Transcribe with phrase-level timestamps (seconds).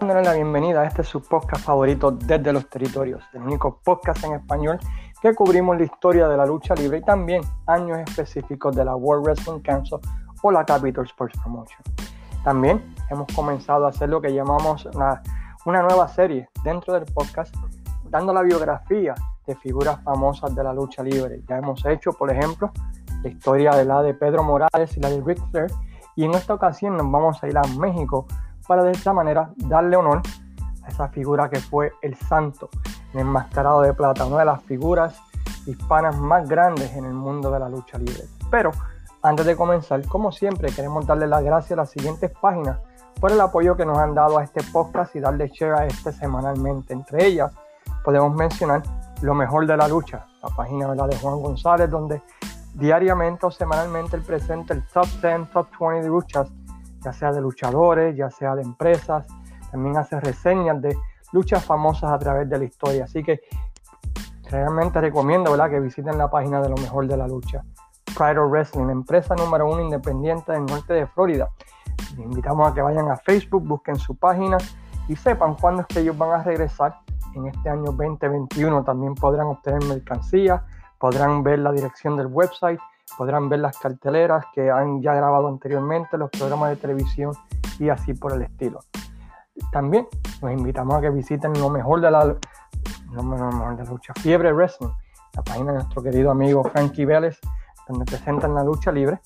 [0.00, 4.34] dándole la bienvenida a este su podcast favorito desde los territorios, el único podcast en
[4.34, 4.78] español
[5.20, 9.24] que cubrimos la historia de la lucha libre y también años específicos de la World
[9.24, 9.98] Wrestling Council
[10.42, 11.80] o la Capital Sports Promotion.
[12.44, 15.20] También hemos comenzado a hacer lo que llamamos una,
[15.64, 17.52] una nueva serie dentro del podcast,
[18.04, 19.14] dando la biografía
[19.48, 21.42] de figuras famosas de la lucha libre.
[21.48, 22.70] Ya hemos hecho, por ejemplo,
[23.24, 25.72] la historia de la de Pedro Morales y la de Ric Flair,
[26.14, 28.26] y en esta ocasión nos vamos a ir a México
[28.68, 30.20] para de esta manera darle honor
[30.84, 32.68] a esa figura que fue el santo,
[33.14, 35.18] el enmascarado de plata, una de las figuras
[35.66, 38.24] hispanas más grandes en el mundo de la lucha libre.
[38.50, 38.70] Pero
[39.22, 42.78] antes de comenzar, como siempre, queremos darle las gracias a las siguientes páginas
[43.18, 46.12] por el apoyo que nos han dado a este podcast y darle share a este
[46.12, 46.92] semanalmente.
[46.92, 47.52] Entre ellas,
[48.04, 48.82] podemos mencionar
[49.22, 52.22] lo mejor de la lucha, la página de Juan González, donde
[52.74, 56.48] diariamente o semanalmente él presenta el top 10, top 20 de luchas
[57.04, 59.26] ya sea de luchadores, ya sea de empresas,
[59.70, 60.96] también hace reseñas de
[61.32, 63.04] luchas famosas a través de la historia.
[63.04, 63.40] Así que
[64.50, 65.70] realmente recomiendo ¿verdad?
[65.70, 67.62] que visiten la página de lo mejor de la lucha.
[68.16, 71.48] Pride of Wrestling, empresa número uno independiente del norte de Florida.
[72.16, 74.56] Les invitamos a que vayan a Facebook, busquen su página
[75.08, 76.98] y sepan cuándo es que ellos van a regresar.
[77.34, 80.64] En este año 2021 también podrán obtener mercancía,
[80.98, 82.80] podrán ver la dirección del website
[83.16, 87.32] podrán ver las carteleras que han ya grabado anteriormente, los programas de televisión
[87.78, 88.80] y así por el estilo.
[89.72, 90.06] También
[90.40, 94.52] los invitamos a que visiten lo mejor de la, lo mejor de la lucha, Fiebre
[94.52, 94.90] Wrestling,
[95.34, 97.38] la página de nuestro querido amigo Frankie Vélez,
[97.88, 99.20] donde presentan la lucha libre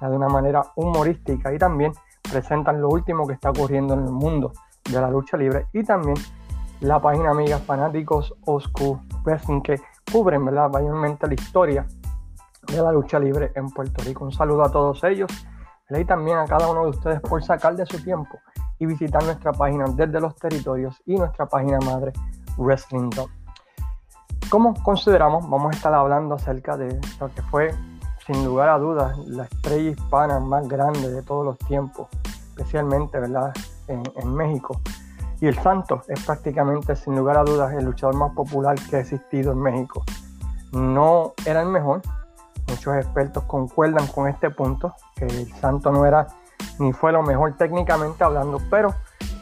[0.00, 1.92] de una manera humorística y también
[2.30, 4.52] presentan lo último que está ocurriendo en el mundo
[4.90, 6.16] de la lucha libre y también
[6.80, 9.80] la página amiga Fanáticos Oscu Wrestling que
[10.12, 11.86] cubren mayormente la historia
[12.66, 14.24] de la lucha libre en Puerto Rico.
[14.24, 15.30] Un saludo a todos ellos
[16.00, 18.38] y también a cada uno de ustedes por sacar de su tiempo
[18.78, 22.12] y visitar nuestra página desde los territorios y nuestra página madre
[22.56, 23.30] Wrestling Dog.
[24.48, 27.74] Como consideramos, vamos a estar hablando acerca de lo que fue,
[28.26, 32.08] sin lugar a dudas, la estrella hispana más grande de todos los tiempos,
[32.48, 33.52] especialmente ¿verdad?
[33.88, 34.80] En, en México.
[35.40, 39.00] Y el Santo es prácticamente, sin lugar a dudas, el luchador más popular que ha
[39.00, 40.02] existido en México.
[40.72, 42.00] No era el mejor,
[42.84, 46.26] Muchos expertos concuerdan con este punto, que el Santo no era
[46.78, 48.94] ni fue lo mejor técnicamente hablando, pero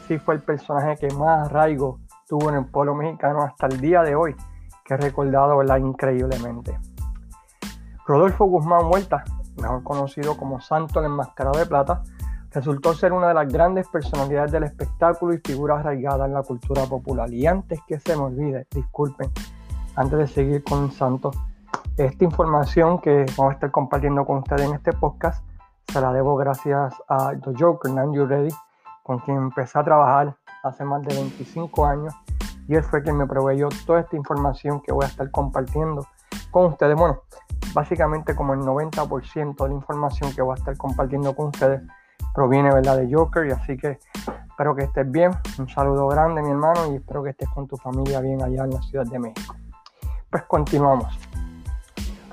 [0.07, 4.01] sí fue el personaje que más arraigo tuvo en el pueblo mexicano hasta el día
[4.01, 4.33] de hoy,
[4.85, 6.79] que he recordado increíblemente.
[8.07, 9.25] Rodolfo Guzmán Huerta,
[9.57, 12.01] mejor conocido como Santo el Enmascarado de Plata,
[12.49, 16.85] resultó ser una de las grandes personalidades del espectáculo y figura arraigada en la cultura
[16.85, 17.29] popular.
[17.33, 19.29] Y antes que se me olvide, disculpen,
[19.97, 21.31] antes de seguir con Santo,
[21.97, 25.43] esta información que vamos a estar compartiendo con ustedes en este podcast
[25.87, 28.53] se la debo gracias a The Joker, You Ready,
[29.03, 32.13] con quien empecé a trabajar hace más de 25 años
[32.67, 36.07] y él fue quien me proveyó toda esta información que voy a estar compartiendo
[36.49, 36.95] con ustedes.
[36.95, 37.19] Bueno,
[37.73, 41.81] básicamente como el 90% de la información que voy a estar compartiendo con ustedes
[42.33, 42.97] proviene ¿verdad?
[42.97, 43.99] de Joker y así que
[44.49, 45.31] espero que estés bien.
[45.59, 48.71] Un saludo grande mi hermano y espero que estés con tu familia bien allá en
[48.71, 49.55] la Ciudad de México.
[50.29, 51.19] Pues continuamos.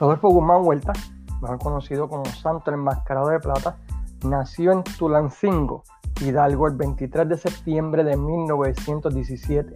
[0.01, 0.95] Rodolfo Guzmán Huerta,
[1.43, 3.77] mejor conocido como Santo el Enmascarado de Plata,
[4.25, 5.85] nació en Tulancingo,
[6.23, 9.75] Hidalgo, el 23 de septiembre de 1917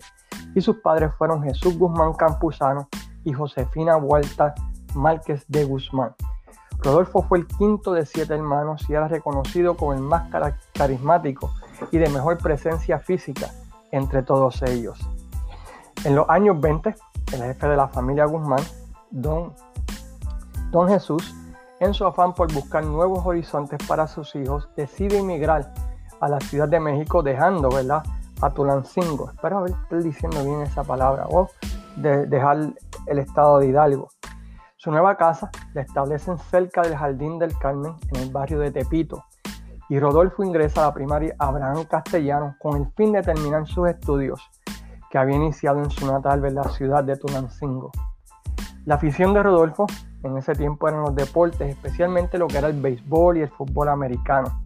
[0.54, 2.88] y sus padres fueron Jesús Guzmán Campuzano
[3.24, 4.54] y Josefina Huerta
[4.94, 6.14] Márquez de Guzmán.
[6.78, 10.30] Rodolfo fue el quinto de siete hermanos y era reconocido como el más
[10.72, 11.50] carismático
[11.91, 13.50] y de mejor presencia física
[13.92, 14.98] entre todos ellos.
[16.04, 16.94] En los años 20,
[17.34, 18.62] el jefe de la familia Guzmán,
[19.10, 19.52] don
[20.74, 21.32] Don Jesús,
[21.78, 25.72] en su afán por buscar nuevos horizontes para sus hijos, decide emigrar
[26.20, 28.02] a la Ciudad de México dejando, ¿verdad?
[28.42, 29.30] A Tulancingo.
[29.30, 31.26] Espero haber diciendo bien esa palabra.
[31.30, 31.48] O
[31.94, 32.72] de dejar
[33.06, 34.09] el estado de Hidalgo.
[34.76, 39.22] Su nueva casa la establecen cerca del Jardín del Carmen, en el barrio de Tepito.
[39.88, 44.50] Y Rodolfo ingresa a la primaria Abraham Castellano con el fin de terminar sus estudios
[45.09, 47.92] que había iniciado en su natal, la ciudad de Tulancingo.
[48.86, 49.86] La afición de Rodolfo
[50.24, 53.88] en ese tiempo eran los deportes, especialmente lo que era el béisbol y el fútbol
[53.88, 54.65] americano.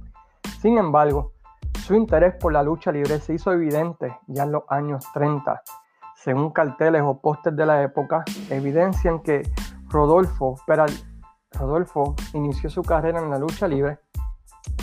[0.61, 1.33] Sin embargo,
[1.85, 5.63] su interés por la lucha libre se hizo evidente ya en los años 30.
[6.17, 9.43] Según carteles o pósters de la época, evidencian que
[9.89, 10.57] Rodolfo,
[11.53, 13.99] Rodolfo inició su carrera en la lucha libre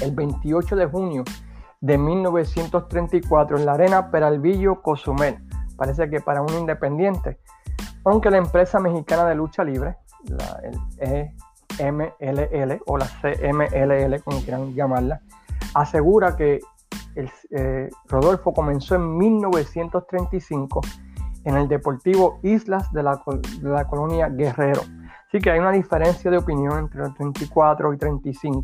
[0.01, 1.23] el 28 de junio
[1.79, 5.37] de 1934 en la arena Peralvillo Cozumel.
[5.77, 7.39] Parece que para un independiente
[8.05, 9.97] aunque la empresa mexicana de lucha libre,
[10.29, 10.61] la,
[10.99, 11.31] el
[11.79, 15.21] EMLL o la CMLL, como quieran llamarla,
[15.73, 16.59] asegura que
[17.51, 20.81] eh, Rodolfo comenzó en 1935
[21.45, 23.21] en el Deportivo Islas de la,
[23.87, 24.81] colonia Guerrero.
[25.27, 28.63] Así que hay una diferencia de opinión entre los 34 y 35.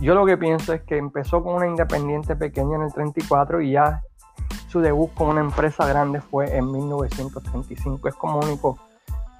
[0.00, 3.72] Yo lo que pienso es que empezó con una independiente pequeña en el 34 y
[3.72, 4.00] ya
[4.68, 8.08] su debut con una empresa grande fue en 1935.
[8.08, 8.78] Es como único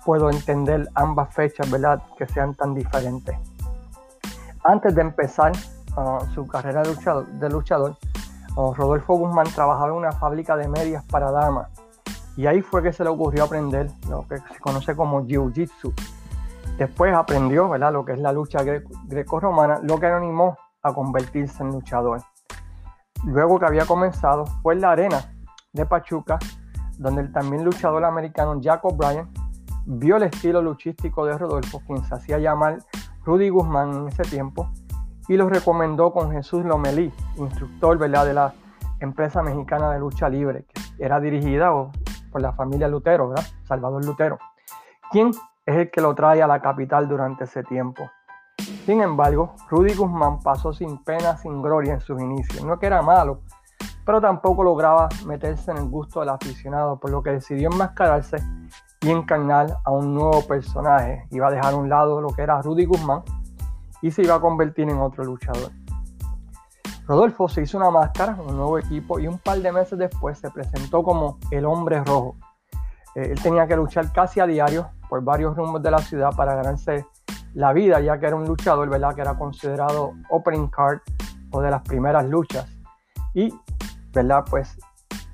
[0.04, 2.02] puedo entender ambas fechas, ¿verdad?
[2.16, 3.36] Que sean tan diferentes.
[4.64, 5.52] Antes de empezar
[5.96, 7.96] uh, su carrera de luchador, de luchador
[8.56, 11.68] uh, Rodolfo Guzmán trabajaba en una fábrica de medias para damas.
[12.36, 15.92] Y ahí fue que se le ocurrió aprender lo que se conoce como Jiu-Jitsu.
[16.76, 17.92] Después aprendió ¿verdad?
[17.92, 22.22] lo que es la lucha greco-romana, lo que animó a convertirse en luchador.
[23.24, 25.34] Luego que había comenzado fue en la arena
[25.72, 26.38] de Pachuca,
[26.98, 29.28] donde el también luchador americano Jacob Bryan
[29.90, 32.79] vio el estilo luchístico de Rodolfo, quien se hacía llamar
[33.25, 34.70] Rudy Guzmán en ese tiempo,
[35.29, 38.26] y lo recomendó con Jesús Lomelí, instructor ¿verdad?
[38.26, 38.55] de la
[39.00, 41.70] empresa mexicana de lucha libre, que era dirigida
[42.31, 43.32] por la familia Lutero.
[43.64, 44.38] Salvador Lutero,
[45.11, 45.31] quien
[45.64, 48.11] es el que lo trae a la capital durante ese tiempo.
[48.85, 52.62] Sin embargo, Rudy Guzmán pasó sin pena, sin gloria en sus inicios.
[52.62, 53.40] No que era malo,
[54.05, 58.37] pero tampoco lograba meterse en el gusto del aficionado, por lo que decidió enmascararse
[59.00, 61.26] y encarnar a un nuevo personaje.
[61.30, 63.22] Iba a dejar a un lado lo que era Rudy Guzmán
[64.02, 65.70] y se iba a convertir en otro luchador.
[67.06, 70.50] Rodolfo se hizo una máscara, un nuevo equipo y un par de meses después se
[70.50, 72.36] presentó como el hombre rojo.
[73.14, 76.54] Eh, él tenía que luchar casi a diario por varios rumbos de la ciudad para
[76.54, 77.06] ganarse
[77.54, 79.14] la vida, ya que era un luchador, ¿verdad?
[79.14, 81.00] Que era considerado opening card
[81.50, 82.66] o de las primeras luchas.
[83.32, 83.54] Y,
[84.12, 84.44] ¿verdad?
[84.48, 84.76] Pues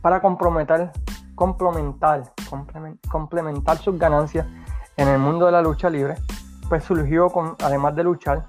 [0.01, 0.93] para comprometer,
[1.35, 2.33] complementar,
[3.11, 4.47] complementar sus ganancias
[4.97, 6.17] en el mundo de la lucha libre,
[6.69, 8.45] pues surgió con, además de luchar,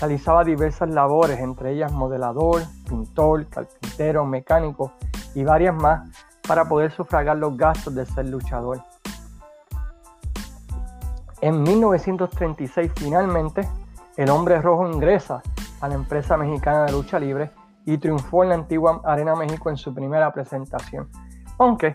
[0.00, 4.92] realizaba diversas labores, entre ellas modelador, pintor, carpintero, mecánico
[5.34, 6.08] y varias más
[6.46, 8.82] para poder sufragar los gastos de ser luchador.
[11.40, 13.68] En 1936 finalmente
[14.16, 15.42] el hombre rojo ingresa
[15.80, 17.50] a la empresa mexicana de lucha libre
[17.84, 21.08] y triunfó en la antigua Arena México en su primera presentación.
[21.58, 21.94] Aunque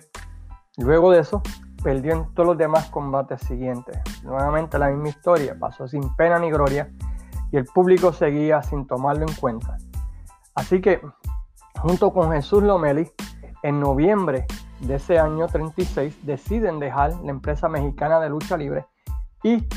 [0.78, 1.42] luego de eso
[1.84, 4.00] perdió en todos los demás combates siguientes.
[4.24, 6.92] Nuevamente la misma historia, pasó sin pena ni gloria
[7.52, 9.78] y el público seguía sin tomarlo en cuenta.
[10.56, 11.02] Así que
[11.80, 13.12] junto con Jesús Lomeli,
[13.64, 14.46] en noviembre
[14.80, 18.86] de ese año 36 deciden dejar la empresa mexicana de lucha libre
[19.44, 19.68] y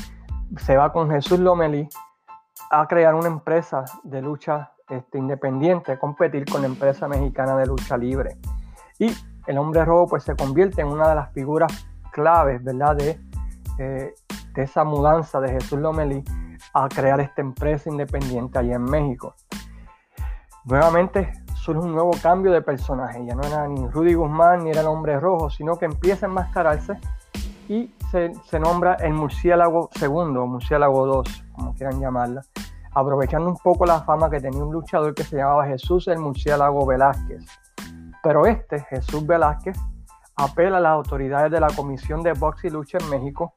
[0.57, 1.87] se va con Jesús Lomelí
[2.71, 7.97] a crear una empresa de lucha este, independiente, competir con la empresa mexicana de lucha
[7.97, 8.37] libre.
[8.99, 9.11] Y
[9.47, 12.95] el hombre rojo pues se convierte en una de las figuras claves, ¿verdad?
[12.95, 13.19] De,
[13.79, 14.13] eh,
[14.53, 16.23] de esa mudanza de Jesús Lomelí
[16.73, 19.35] a crear esta empresa independiente allá en México.
[20.65, 24.81] Nuevamente surge un nuevo cambio de personaje, ya no era ni Rudy Guzmán ni era
[24.81, 26.97] el hombre rojo, sino que empieza a enmascararse
[27.67, 32.41] y se, nombra el murciélago segundo murciélago 2, como quieran llamarla,
[32.93, 36.85] aprovechando un poco la fama que tenía un luchador que se llamaba Jesús el murciélago
[36.85, 37.43] Velázquez.
[38.25, 39.77] Pero este, Jesús Velázquez,
[40.35, 43.53] apela a las autoridades de la Comisión de Box y Lucha en México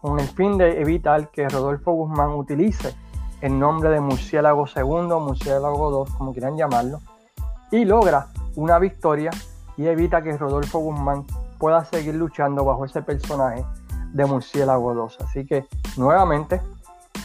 [0.00, 2.94] con el fin de evitar que Rodolfo Guzmán utilice
[3.40, 7.00] el nombre de murciélago segundo, murciélago 2, como quieran llamarlo,
[7.72, 9.32] y logra una victoria
[9.76, 11.24] y evita que Rodolfo Guzmán
[11.58, 13.64] pueda seguir luchando bajo ese personaje
[14.12, 15.18] de Murciélago 2.
[15.22, 15.66] Así que
[15.96, 16.62] nuevamente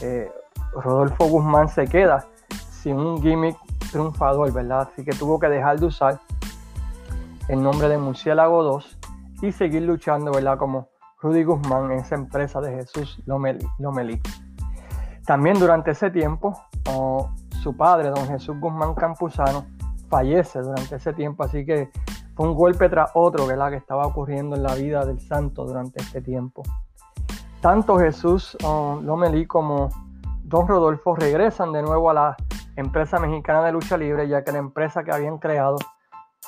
[0.02, 0.32] eh,
[0.74, 2.26] Rodolfo Guzmán se queda
[2.72, 3.58] sin un gimmick
[3.92, 4.90] triunfador, ¿verdad?
[4.92, 6.20] Así que tuvo que dejar de usar
[7.50, 8.98] el nombre de Murciélago 2
[9.42, 10.58] y seguir luchando, ¿verdad?
[10.60, 10.90] Como
[11.20, 14.22] Rudy Guzmán en esa empresa de Jesús Lomelí.
[15.26, 16.54] También durante ese tiempo,
[17.62, 19.66] su padre, don Jesús Guzmán Campuzano,
[20.10, 21.90] fallece durante ese tiempo, así que
[22.38, 23.72] un golpe tras otro ¿verdad?
[23.72, 26.64] que estaba ocurriendo en la vida del santo durante este tiempo.
[27.62, 29.90] Tanto Jesús uh, Lomelí como
[30.44, 32.38] Don Rodolfo regresan de nuevo a la
[32.76, 35.78] empresa mexicana de lucha libre, ya que la empresa que habían creado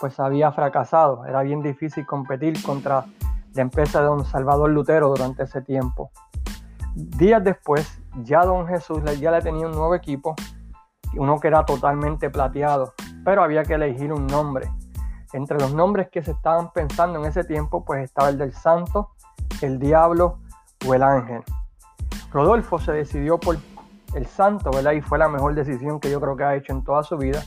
[0.01, 1.25] pues había fracasado.
[1.25, 3.05] Era bien difícil competir contra
[3.53, 6.12] la empresa de Don Salvador Lutero durante ese tiempo.
[6.96, 10.36] Días después, ya Don Jesús ya le tenía un nuevo equipo,
[11.15, 12.93] uno que era totalmente plateado,
[13.24, 14.70] pero había que elegir un nombre.
[15.34, 19.12] Entre los nombres que se estaban pensando en ese tiempo, pues estaba el del santo,
[19.62, 20.39] el diablo
[20.86, 21.43] o el ángel.
[22.34, 23.58] Rodolfo se decidió por
[24.15, 24.93] el santo, ¿verdad?
[24.93, 27.43] Y fue la mejor decisión que yo creo que ha hecho en toda su vida.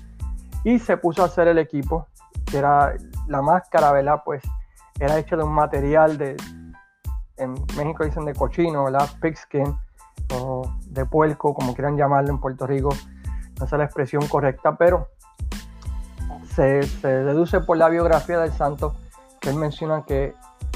[0.63, 2.07] Y se puso a hacer el equipo,
[2.47, 2.95] que era
[3.29, 4.23] la máscara, ¿verdad?
[4.25, 4.43] Pues
[4.99, 6.37] era hecha de un material de,
[7.37, 9.09] en México dicen de cochino, ¿verdad?
[9.21, 9.77] Pigskin
[10.35, 12.91] o de puerco, como quieran llamarlo en Puerto Rico.
[13.59, 15.09] No sé la expresión correcta, pero
[16.55, 18.95] se, deduce por la biografía del santo
[19.41, 20.35] que él menciona que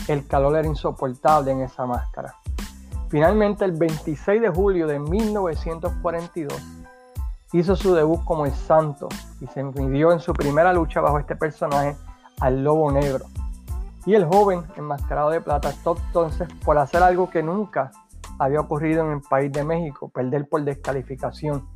[0.09, 2.35] el calor era insoportable en esa máscara.
[3.09, 6.53] Finalmente, el 26 de julio de 1942,
[7.53, 9.09] hizo su debut como el santo
[9.41, 11.97] y se midió en su primera lucha bajo este personaje
[12.41, 13.25] al lobo negro.
[14.07, 17.91] Y el joven enmascarado de plata optó entonces por hacer algo que nunca
[18.39, 21.69] había ocurrido en el país de México, perder por descalificación.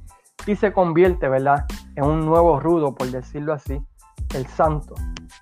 [0.46, 3.84] Y se convierte, ¿verdad?, en un nuevo rudo, por decirlo así,
[4.34, 4.94] el santo,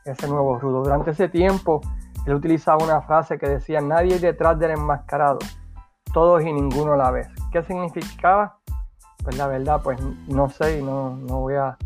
[0.04, 0.82] ese nuevo rudo.
[0.82, 1.80] Durante ese tiempo,
[2.26, 5.38] él utilizaba una frase que decía, nadie detrás del enmascarado,
[6.12, 7.28] todos y ninguno a la vez.
[7.52, 8.59] ¿Qué significaba?
[9.22, 11.76] Pues la verdad, pues no sé y no, no voy a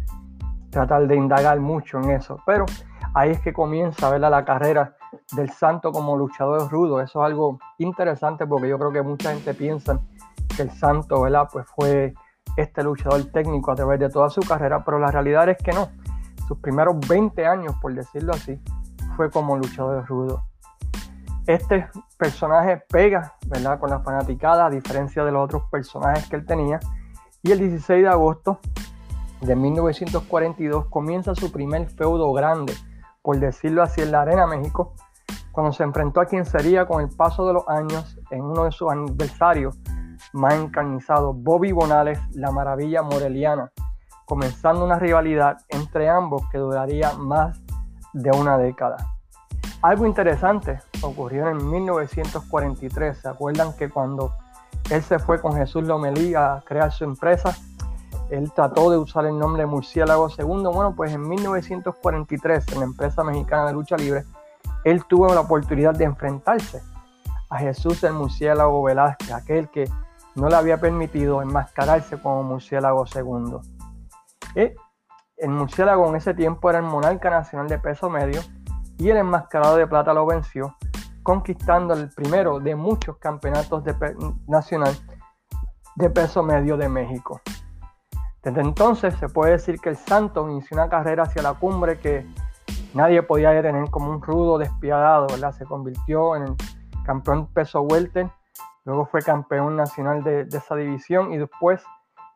[0.71, 2.39] tratar de indagar mucho en eso.
[2.47, 2.67] Pero
[3.15, 4.31] ahí es que comienza ¿verdad?
[4.31, 4.97] la carrera
[5.33, 7.01] del santo como luchador rudo.
[7.01, 9.99] Eso es algo interesante porque yo creo que mucha gente piensa
[10.57, 11.49] que el santo ¿verdad?
[11.53, 12.15] Pues fue
[12.57, 15.89] este luchador técnico a través de toda su carrera, pero la realidad es que no.
[16.47, 18.61] Sus primeros 20 años, por decirlo así,
[19.17, 20.45] fue como luchador rudo.
[21.47, 23.79] Este personaje pega, ¿verdad?
[23.79, 26.81] Con la fanaticada, a diferencia de los otros personajes que él tenía.
[27.45, 28.59] Y el 16 de agosto
[29.43, 32.73] de 1942 comienza su primer feudo grande,
[33.21, 34.95] por decirlo así, en la Arena México,
[35.53, 38.73] cuando se enfrentó a quien sería con el paso de los años en uno de
[38.73, 39.79] sus adversarios
[40.33, 43.71] más encarnizados, Bobby Bonales, la maravilla moreliana,
[44.25, 47.61] comenzando una rivalidad entre ambos que duraría más
[48.15, 48.97] de una década.
[49.83, 53.19] Algo interesante ocurrió en 1943.
[53.19, 54.33] ¿Se acuerdan que cuando
[54.91, 57.57] él se fue con Jesús Lomelí a crear su empresa?
[58.31, 60.45] Él trató de usar el nombre Murciélago II.
[60.47, 64.25] Bueno, pues en 1943, en la empresa mexicana de lucha libre,
[64.85, 66.83] él tuvo la oportunidad de enfrentarse
[67.51, 69.89] a Jesús el Murciélago Velázquez, aquel que
[70.35, 73.61] no le había permitido enmascararse como Murciélago II.
[74.55, 78.41] el Murciélago en ese tiempo era el monarca nacional de peso medio
[78.99, 80.77] y el enmascarado de plata lo venció,
[81.25, 83.95] conquistando el primero de muchos campeonatos de
[84.47, 84.95] nacional
[85.97, 87.41] de peso medio de México.
[88.43, 92.27] Desde entonces se puede decir que el Santo inició una carrera hacia la cumbre que
[92.93, 95.29] nadie podía detener como un rudo despiadado.
[95.53, 96.55] Se convirtió en
[97.07, 98.31] campeón peso welter,
[98.85, 101.83] luego fue campeón nacional de, de esa división y después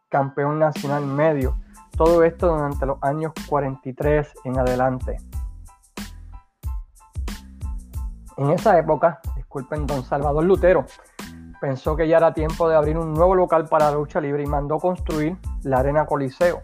[0.09, 1.59] campeón nacional medio.
[1.95, 5.19] Todo esto durante los años 43 en adelante.
[8.39, 10.87] En esa época, disculpen, don Salvador Lutero
[11.61, 14.47] pensó que ya era tiempo de abrir un nuevo local para la lucha libre y
[14.47, 16.63] mandó construir la Arena Coliseo.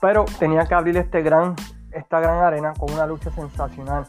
[0.00, 1.56] Pero tenía que abrir este gran,
[1.90, 4.06] esta gran arena con una lucha sensacional.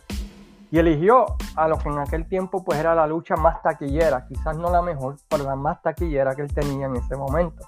[0.70, 1.26] Y eligió
[1.56, 4.84] a lo que en aquel tiempo pues era la lucha más taquillera, quizás no la
[4.84, 7.66] mejor, pero la más taquillera que él tenía en ese momento.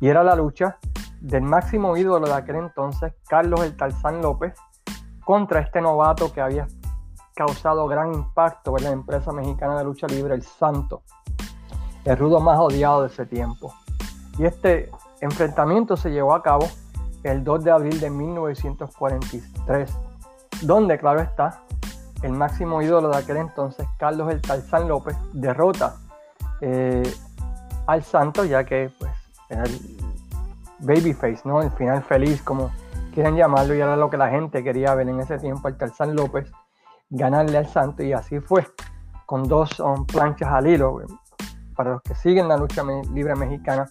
[0.00, 0.78] Y era la lucha
[1.20, 4.54] del máximo ídolo de aquel entonces, Carlos el Tarzán López,
[5.24, 6.66] contra este novato que había
[7.38, 11.02] causado gran impacto en la empresa mexicana de lucha libre, el Santo,
[12.04, 13.72] el rudo más odiado de ese tiempo.
[14.38, 14.90] Y este
[15.20, 16.68] enfrentamiento se llevó a cabo
[17.22, 19.96] el 2 de abril de 1943,
[20.62, 21.62] donde, claro está,
[22.22, 25.94] el máximo ídolo de aquel entonces, Carlos el Tarzán López, derrota
[26.60, 27.08] eh,
[27.86, 29.12] al Santo, ya que pues,
[29.48, 29.96] era el
[30.80, 31.62] babyface, ¿no?
[31.62, 32.72] el final feliz, como
[33.14, 36.16] quieran llamarlo, y era lo que la gente quería ver en ese tiempo, el Tarzán
[36.16, 36.50] López
[37.10, 38.66] ganarle al Santo y así fue,
[39.26, 41.00] con dos um, planchas al hilo.
[41.74, 43.86] Para los que siguen la lucha libre mexicana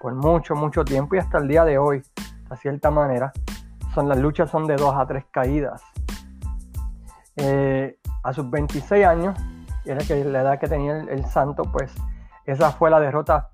[0.00, 2.02] por mucho, mucho tiempo y hasta el día de hoy,
[2.50, 3.32] de cierta manera,
[3.94, 5.82] son, las luchas son de dos a tres caídas.
[7.36, 9.38] Eh, a sus 26 años,
[9.84, 11.94] era que la edad que tenía el, Santo, pues
[12.46, 13.50] esa fue la derrota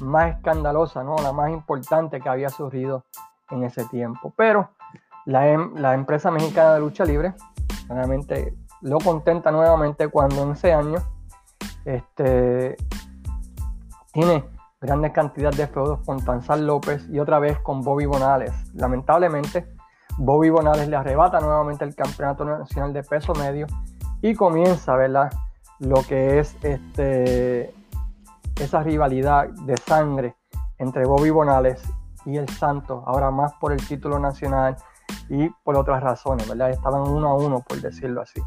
[0.00, 1.16] más escandalosa, ¿no?
[1.16, 3.04] la más importante que había surgido
[3.50, 4.32] en ese tiempo.
[4.36, 4.70] Pero
[5.24, 7.34] la, em, la empresa mexicana de lucha libre
[7.90, 10.98] Realmente lo contenta nuevamente cuando en ese año
[11.84, 12.76] este,
[14.12, 14.44] tiene
[14.80, 18.52] grandes cantidades de feudos con Tanzal López y otra vez con Bobby Bonales.
[18.74, 19.74] Lamentablemente,
[20.18, 23.66] Bobby Bonales le arrebata nuevamente el campeonato nacional de peso medio
[24.22, 25.32] y comienza ¿verdad?
[25.80, 27.74] lo que es este,
[28.54, 30.36] esa rivalidad de sangre
[30.78, 31.82] entre Bobby Bonales
[32.24, 34.76] y el Santo, ahora más por el título nacional
[35.28, 36.70] y por otras razones, ¿verdad?
[36.70, 38.40] Estaban uno a uno, por decirlo así.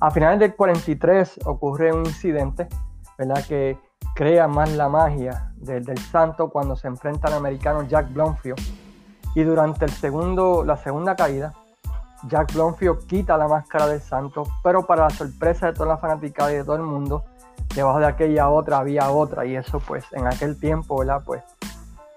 [0.00, 2.68] A finales del 43 ocurre un incidente,
[3.16, 3.44] ¿verdad?
[3.46, 3.78] Que
[4.14, 8.60] crea más la magia del, del santo cuando se enfrenta al americano Jack Blomfield.
[9.34, 11.52] Y durante el segundo, la segunda caída,
[12.28, 16.52] Jack Blomfield quita la máscara del santo, pero para la sorpresa de toda la fanaticada
[16.52, 17.24] y de todo el mundo,
[17.74, 19.44] debajo de aquella otra había otra.
[19.44, 21.22] Y eso pues en aquel tiempo, ¿verdad?
[21.24, 21.42] Pues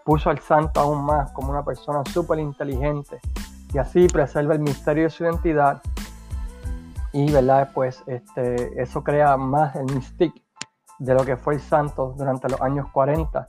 [0.08, 3.20] puso al santo aún más como una persona súper inteligente,
[3.74, 5.82] y así preserva el misterio de su identidad
[7.12, 10.42] y verdad pues este, eso crea más el mystique
[11.00, 13.48] de lo que fue el santo durante los años 40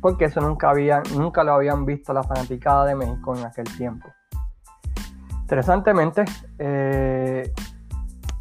[0.00, 0.72] porque eso nunca,
[1.14, 4.08] nunca lo habían visto la fanaticada de México en aquel tiempo.
[5.42, 6.24] Interesantemente,
[6.58, 7.52] eh,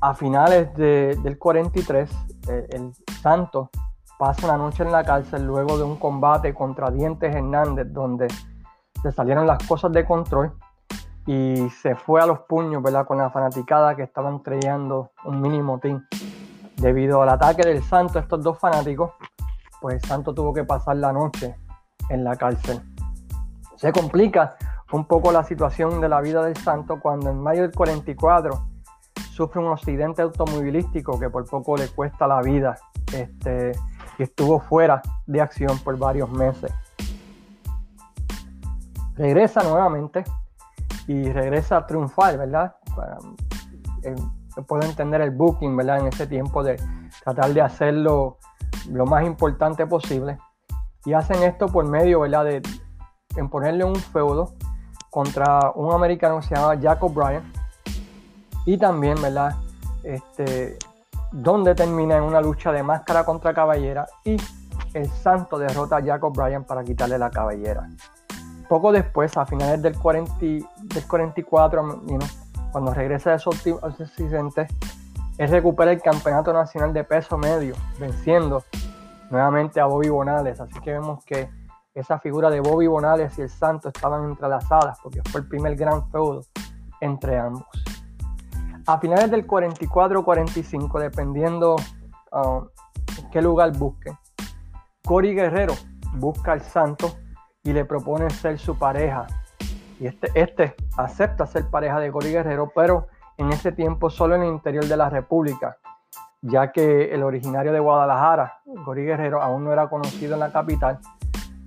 [0.01, 2.09] a finales del 43,
[2.49, 2.91] eh, el
[3.21, 3.69] Santo
[4.21, 8.27] pasa una noche en la cárcel luego de un combate contra Dientes Hernández, donde
[9.01, 10.53] se salieron las cosas de control
[11.25, 13.07] y se fue a los puños ¿verdad?
[13.07, 16.05] con la fanaticada que estaban creando un mínimo team.
[16.75, 19.09] Debido al ataque del Santo, estos dos fanáticos,
[19.81, 21.55] pues Santo tuvo que pasar la noche
[22.09, 22.79] en la cárcel.
[23.75, 24.55] Se complica
[24.91, 28.67] un poco la situación de la vida del Santo cuando en mayo del 44
[29.31, 32.77] sufre un accidente automovilístico que por poco le cuesta la vida
[33.11, 33.71] este,
[34.21, 36.71] y estuvo fuera de acción por varios meses.
[39.15, 40.23] Regresa nuevamente
[41.07, 42.75] y regresa a triunfar, ¿verdad?
[42.95, 43.17] Para,
[44.03, 44.13] eh,
[44.67, 46.01] puedo entender el booking, ¿verdad?
[46.01, 46.79] En ese tiempo de
[47.23, 48.37] tratar de hacerlo
[48.91, 50.37] lo más importante posible.
[51.03, 52.45] Y hacen esto por medio, ¿verdad?
[52.45, 52.61] De
[53.37, 54.53] en ponerle un feudo
[55.09, 57.41] contra un americano que se llama Jack O'Brien.
[58.67, 59.55] Y también, ¿verdad?
[60.03, 60.77] Este,
[61.31, 64.37] donde termina en una lucha de máscara contra caballera y
[64.93, 67.87] el santo derrota a Jack O'Brien para quitarle la caballera.
[68.67, 72.03] Poco después, a finales del, 40, del 44,
[72.71, 74.69] cuando regresa de esos accidentes,
[75.37, 78.63] él recupera el campeonato nacional de peso medio, venciendo
[79.29, 80.59] nuevamente a Bobby Bonales.
[80.59, 81.49] Así que vemos que
[81.93, 86.09] esa figura de Bobby Bonales y el Santo estaban entrelazadas porque fue el primer gran
[86.09, 86.41] feudo
[87.01, 87.65] entre ambos.
[88.87, 91.75] A finales del 44-45, dependiendo
[92.31, 92.65] uh,
[93.31, 94.17] qué lugar busquen,
[95.05, 95.73] Cory Guerrero
[96.13, 97.15] busca al Santo
[97.63, 99.27] y le propone ser su pareja.
[99.99, 104.43] Y este, este acepta ser pareja de Cory Guerrero, pero en ese tiempo solo en
[104.43, 105.77] el interior de la República
[106.41, 110.99] ya que el originario de Guadalajara, Gori Guerrero, aún no era conocido en la capital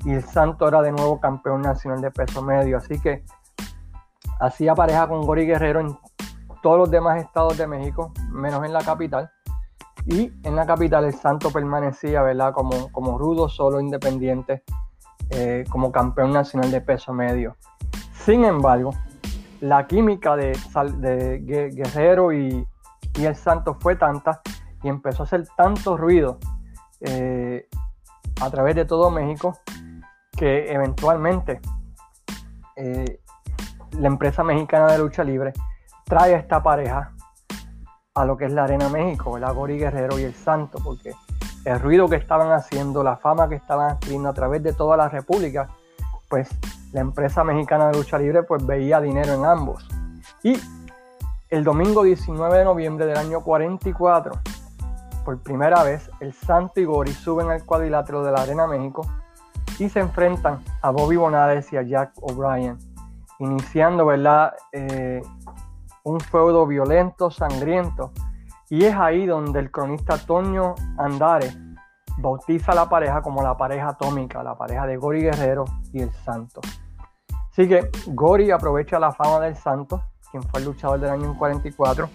[0.04, 2.76] y el Santo era de nuevo campeón nacional de peso medio.
[2.76, 3.24] Así que
[4.40, 5.96] hacía pareja con Gori Guerrero en
[6.64, 9.30] todos los demás estados de México, menos en la capital.
[10.06, 12.54] Y en la capital el Santo permanecía, ¿verdad?
[12.54, 14.62] Como, como rudo, solo independiente,
[15.28, 17.58] eh, como campeón nacional de peso medio.
[18.14, 18.94] Sin embargo,
[19.60, 20.54] la química de,
[21.74, 22.66] Guerrero y,
[23.18, 24.40] y el Santo fue tanta
[24.82, 26.38] y empezó a hacer tanto ruido
[27.02, 27.68] eh,
[28.40, 29.58] a través de todo México
[30.34, 31.60] que eventualmente
[32.76, 33.20] eh,
[33.98, 35.52] la empresa mexicana de lucha libre
[36.04, 37.12] trae a esta pareja
[38.14, 41.12] a lo que es la Arena México, el Gori Guerrero y el Santo, porque
[41.64, 45.08] el ruido que estaban haciendo, la fama que estaban adquiriendo a través de toda la
[45.08, 45.68] República,
[46.28, 46.48] pues
[46.92, 49.88] la empresa mexicana de lucha libre pues veía dinero en ambos.
[50.42, 50.60] Y
[51.50, 54.32] el domingo 19 de noviembre del año 44,
[55.24, 59.06] por primera vez, el Santo y Gori suben al cuadrilátero de la Arena México
[59.78, 62.78] y se enfrentan a Bobby Bonades y a Jack O'Brien,
[63.38, 64.52] iniciando ¿verdad?
[64.72, 65.22] Eh,
[66.04, 68.12] un feudo violento, sangriento.
[68.70, 71.52] Y es ahí donde el cronista Toño Andare
[72.18, 76.10] bautiza a la pareja como la pareja atómica, la pareja de Gori Guerrero y el
[76.12, 76.60] Santo.
[77.50, 82.08] Así que Gori aprovecha la fama del Santo, quien fue el luchador del año 44,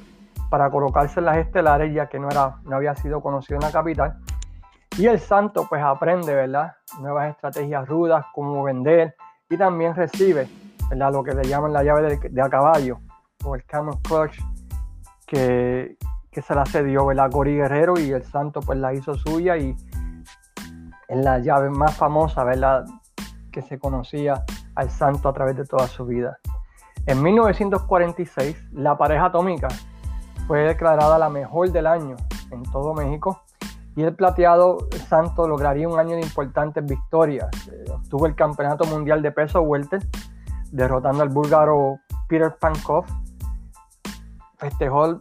[0.49, 3.71] para colocarse en las estelares, ya que no, era, no había sido conocido en la
[3.71, 4.17] capital.
[4.97, 6.73] Y el santo pues aprende, ¿verdad?
[6.99, 9.15] Nuevas estrategias rudas, cómo vender,
[9.49, 10.49] y también recibe,
[10.89, 11.13] ¿verdad?
[11.13, 12.99] Lo que le llaman la llave de, a caballo,
[13.43, 14.39] o el camel clutch,
[15.25, 15.97] que,
[16.31, 17.29] que se la cedió, ¿verdad?
[17.31, 19.75] Gori Guerrero, y el santo pues la hizo suya, y
[21.07, 22.85] es la llave más famosa, ¿verdad?
[23.51, 24.43] Que se conocía
[24.75, 26.39] al santo a través de toda su vida.
[27.05, 29.67] En 1946, la pareja atómica
[30.47, 32.15] fue declarada la mejor del año
[32.51, 33.43] en todo México
[33.95, 37.49] y el plateado santo lograría un año de importantes victorias.
[37.67, 39.99] Eh, obtuvo el campeonato mundial de peso welter,
[40.71, 43.05] derrotando al búlgaro Peter Pankov.
[44.59, 45.19] Festejó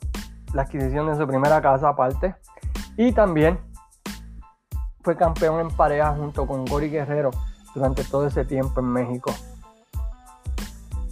[0.52, 2.34] la adquisición de su primera casa aparte
[2.96, 3.58] y también
[5.02, 7.30] fue campeón en pareja junto con Gori Guerrero
[7.74, 9.32] durante todo ese tiempo en México.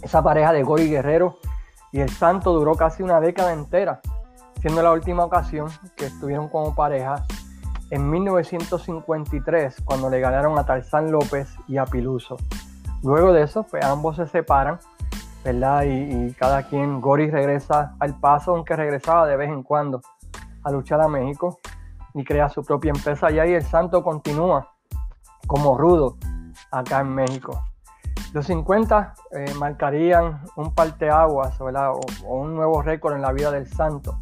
[0.01, 1.37] Esa pareja de Gori Guerrero
[1.91, 4.01] y el santo duró casi una década entera,
[4.61, 7.25] siendo la última ocasión que estuvieron como pareja
[7.89, 12.37] en 1953, cuando le ganaron a Tarzán López y a Piluso.
[13.01, 14.79] Luego de eso, pues ambos se separan,
[15.43, 15.83] ¿verdad?
[15.85, 20.01] Y, cada quien, Gori regresa al paso, aunque regresaba de vez en cuando
[20.63, 21.59] a luchar a México
[22.13, 24.73] y crea su propia empresa allá y el Santo continúa
[25.45, 26.17] como rudo
[26.71, 27.63] acá en México.
[28.33, 31.65] Los 50 eh, marcarían un parteaguas o,
[32.25, 34.19] o un nuevo récord en la vida del santo.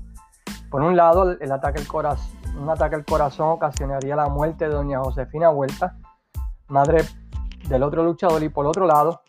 [0.70, 4.72] Por un lado, el ataque al corazón, un ataque al corazón ocasionaría la muerte de
[4.72, 5.98] doña Josefina Vuelta,
[6.68, 7.04] madre
[7.68, 9.22] del otro luchador, y por otro lado,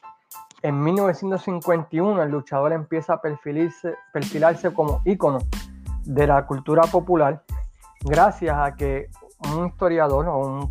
[0.67, 5.39] en 1951 el luchador empieza a perfilarse como ícono
[6.05, 7.45] de la cultura popular
[8.01, 9.09] gracias a que
[9.55, 10.69] un historiador o un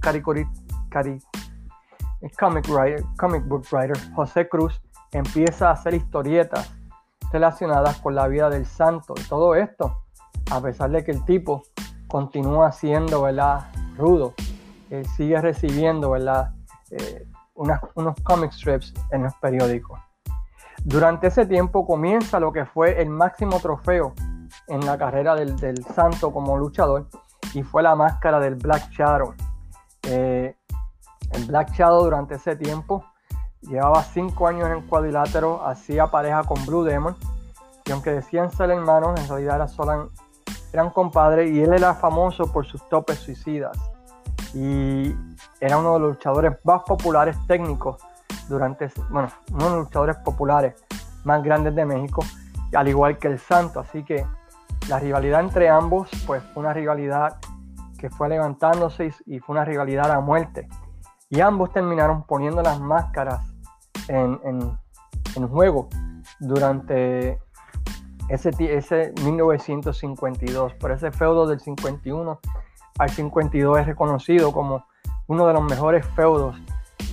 [2.38, 4.82] comic, writer, comic book writer, José Cruz,
[5.14, 6.74] empieza a hacer historietas
[7.32, 9.14] relacionadas con la vida del santo.
[9.18, 10.02] Y todo esto,
[10.52, 11.64] a pesar de que el tipo
[12.10, 13.72] continúa siendo ¿verdad?
[13.98, 14.34] rudo,
[15.16, 16.54] sigue recibiendo ¿verdad?
[16.92, 20.00] Eh, unos comic strips en los periódicos.
[20.84, 24.14] Durante ese tiempo comienza lo que fue el máximo trofeo
[24.68, 27.08] en la carrera del, santo como luchador
[27.54, 29.34] y fue la máscara del Black Shadow.
[30.04, 30.56] Eh,
[31.32, 33.04] el Black Shadow durante ese tiempo
[33.62, 37.16] llevaba cinco años en cuadrilátero, hacía pareja con Blue Demon
[37.86, 40.10] y aunque decían ser hermanos, en realidad eran,
[40.72, 43.78] eran compadres y él era famoso por sus topes suicidas
[44.56, 45.14] y
[45.60, 48.02] era uno de los luchadores más populares técnicos
[48.48, 50.76] durante, bueno, uno de los luchadores populares
[51.26, 52.24] más grandes de México,
[52.74, 54.26] al igual que el Santo, así que
[54.88, 57.38] la rivalidad entre ambos pues fue una rivalidad
[57.98, 60.68] que fue levantándose y, fue una rivalidad a muerte.
[61.30, 63.42] Y ambos terminaron poniendo las máscaras
[64.08, 65.90] en, en, juego
[66.40, 67.40] durante
[68.30, 70.74] ese, ese 1952.
[70.76, 72.40] Por ese feudo del 51
[72.98, 74.86] al 52 es reconocido como
[75.28, 76.56] uno de los mejores feudos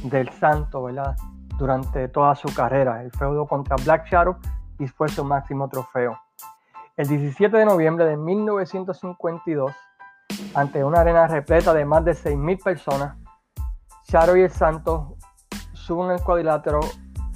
[0.05, 1.17] del Santo, ¿verdad?
[1.59, 3.03] Durante toda su carrera.
[3.03, 4.37] El feudo contra Black Shadow
[4.79, 6.19] y fue su máximo trofeo.
[6.97, 9.73] El 17 de noviembre de 1952,
[10.55, 13.17] ante una arena repleta de más de 6.000 personas,
[14.05, 15.17] Shadow y el Santo
[15.73, 16.81] suben el cuadrilátero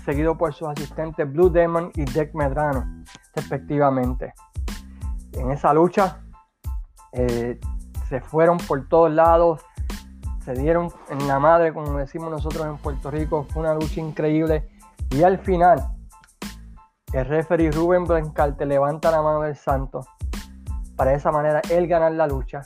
[0.04, 2.84] seguido por sus asistentes Blue Demon y Deck Medrano,
[3.34, 4.34] respectivamente.
[5.32, 6.20] En esa lucha
[7.12, 7.58] eh,
[8.08, 9.62] se fueron por todos lados,
[10.44, 14.68] se dieron en la madre, como decimos nosotros en Puerto Rico, fue una lucha increíble
[15.10, 15.84] y al final
[17.12, 20.06] el referee Rubén Blancarte levanta la mano del santo
[20.96, 22.62] para de esa manera él ganar la lucha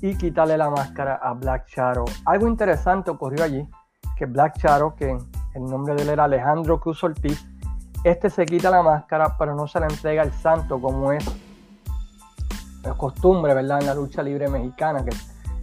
[0.00, 2.04] y quitarle la máscara a Black Shadow.
[2.24, 3.68] Algo interesante ocurrió allí,
[4.16, 5.18] que Black Shadow, que
[5.54, 7.46] el nombre de él era Alejandro Cruz Ortiz,
[8.04, 11.24] este se quita la máscara pero no se la entrega al santo como es
[12.82, 13.80] la costumbre, ¿verdad?
[13.80, 15.16] En la lucha libre mexicana, que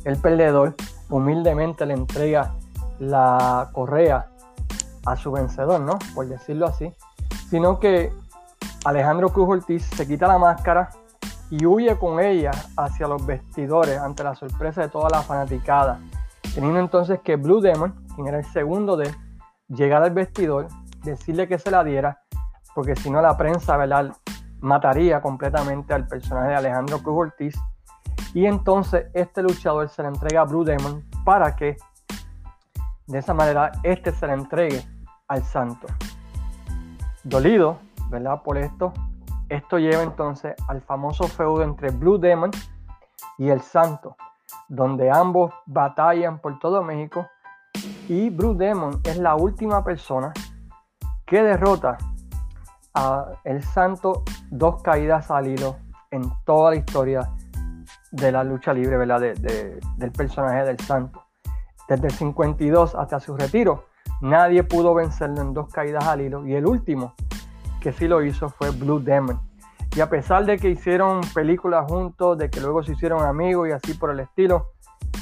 [0.03, 0.75] el perdedor
[1.09, 2.53] humildemente le entrega
[2.99, 4.27] la correa
[5.05, 5.97] a su vencedor, ¿no?
[6.13, 6.93] Por decirlo así
[7.49, 8.11] sino que
[8.85, 10.89] Alejandro Cruz Ortiz se quita la máscara
[11.49, 15.99] y huye con ella hacia los vestidores ante la sorpresa de toda la fanaticada,
[16.53, 19.13] teniendo entonces que Blue Demon, quien era el segundo de
[19.69, 20.67] llegar al vestidor,
[21.03, 22.21] decirle que se la diera,
[22.73, 24.15] porque si no la prensa ¿verdad?
[24.59, 27.55] Mataría completamente al personaje de Alejandro Cruz Ortiz,
[28.33, 31.77] y entonces este luchador se le entrega a Blue Demon para que
[33.07, 34.85] de esa manera este se le entregue
[35.27, 35.87] al santo.
[37.23, 37.77] Dolido,
[38.09, 38.41] ¿verdad?
[38.43, 38.93] Por esto,
[39.49, 42.51] esto lleva entonces al famoso feudo entre Blue Demon
[43.37, 44.15] y el Santo,
[44.67, 47.27] donde ambos batallan por todo México
[48.07, 50.31] y Blue Demon es la última persona
[51.25, 51.97] que derrota
[53.43, 55.77] el Santo dos caídas al hilo
[56.11, 57.31] en toda la historia
[58.11, 59.19] de la lucha libre, ¿verdad?
[59.19, 61.23] del personaje del Santo.
[61.87, 63.85] Desde el 52 hasta su retiro,
[64.21, 67.13] Nadie pudo vencerlo en dos caídas al hilo y el último
[67.81, 69.39] que sí lo hizo fue Blue Demon.
[69.95, 73.71] Y a pesar de que hicieron películas juntos, de que luego se hicieron amigos y
[73.71, 74.71] así por el estilo,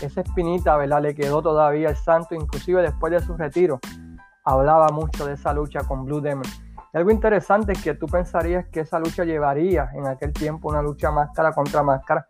[0.02, 1.02] esa espinita, ¿verdad?
[1.02, 3.80] Le quedó todavía el santo, inclusive después de su retiro,
[4.46, 6.46] hablaba mucho de esa lucha con Blue Demon.
[6.94, 11.10] Algo interesante es que tú pensarías que esa lucha llevaría en aquel tiempo una lucha
[11.10, 12.28] máscara contra máscara,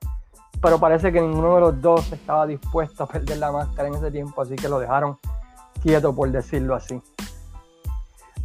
[0.62, 4.10] pero parece que ninguno de los dos estaba dispuesto a perder la máscara en ese
[4.10, 5.17] tiempo, así que lo dejaron
[5.82, 7.02] quieto, por decirlo así.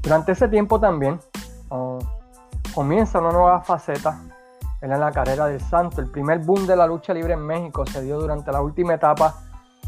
[0.03, 1.21] Durante ese tiempo también
[1.71, 1.99] ah,
[2.75, 4.21] comienza una nueva faceta
[4.81, 6.01] en la carrera del Santo.
[6.01, 9.37] El primer boom de la lucha libre en México se dio durante la última etapa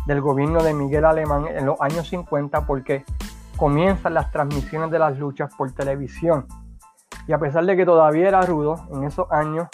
[0.06, 3.04] del gobierno de Miguel Alemán en los años 50 porque
[3.60, 6.46] comienzan las transmisiones de las luchas por televisión.
[7.26, 9.68] Y a pesar de que todavía era rudo, en esos años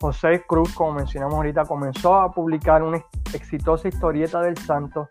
[0.00, 3.00] José Cruz, como mencionamos ahorita, comenzó a publicar una
[3.32, 5.08] exitosa historieta del santo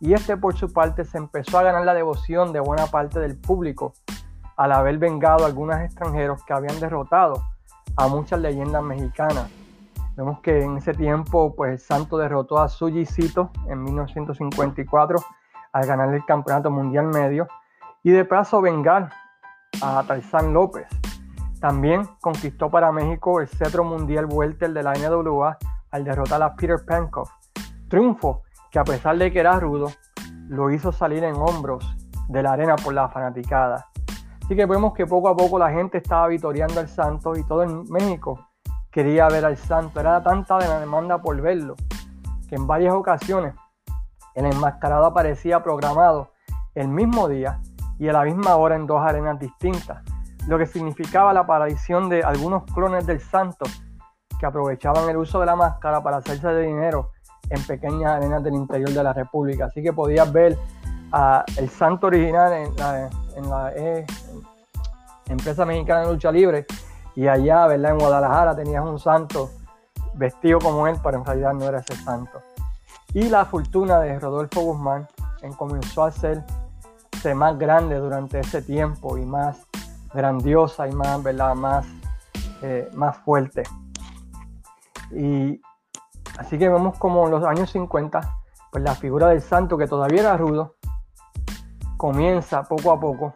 [0.00, 3.38] y este por su parte se empezó a ganar la devoción de buena parte del
[3.38, 3.92] público
[4.56, 7.42] al haber vengado a algunos extranjeros que habían derrotado
[7.96, 9.50] a muchas leyendas mexicanas.
[10.16, 15.18] Vemos que en ese tiempo pues el santo derrotó a Sujicito en 1954
[15.72, 17.48] al ganar el campeonato mundial medio
[18.02, 19.10] y de paso vengar
[19.82, 20.86] a Tarzán López.
[21.60, 25.56] También conquistó para México el cetro mundial welter de la NWA
[25.90, 27.24] al derrotar a Peter Pankow.
[27.88, 29.92] Triunfo que a pesar de que era rudo,
[30.48, 31.84] lo hizo salir en hombros
[32.28, 33.86] de la arena por la fanaticada.
[34.42, 37.62] Así que vemos que poco a poco la gente estaba vitoreando al santo y todo
[37.62, 38.48] en México
[38.90, 40.00] quería ver al santo.
[40.00, 41.76] Era tanta la demanda por verlo
[42.48, 43.54] que en varias ocasiones
[44.34, 46.30] el enmascarado aparecía programado
[46.74, 47.60] el mismo día
[47.98, 50.02] y a la misma hora en dos arenas distintas,
[50.46, 53.64] lo que significaba la aparición de algunos clones del santo
[54.40, 57.10] que aprovechaban el uso de la máscara para hacerse de dinero
[57.48, 59.66] en pequeñas arenas del interior de la República.
[59.66, 60.58] Así que podías ver
[61.12, 64.06] a el santo original en la, eh,
[65.28, 66.66] empresa mexicana de lucha libre
[67.14, 67.92] y allá, ¿verdad?
[67.92, 69.50] En Guadalajara tenías un santo
[70.14, 72.40] vestido como él, pero en realidad no era ese santo.
[73.14, 75.06] Y la fortuna de Rodolfo Guzmán
[75.42, 79.66] en comenzó a hacerse más grande durante ese tiempo y más
[80.14, 81.54] grandiosa y más, ¿verdad?
[81.54, 81.86] Más,
[82.62, 83.64] eh, más fuerte.
[85.10, 85.60] Y
[86.38, 88.20] así que vemos como en los años 50,
[88.70, 90.76] pues la figura del santo que todavía era rudo,
[91.98, 93.34] comienza poco a poco